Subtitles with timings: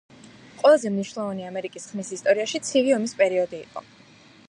[0.61, 3.87] ყველაზე მნიშვნელოვანი ამერიკის ხმის ისტორიაში ცივი ომის პერიოდი იყო.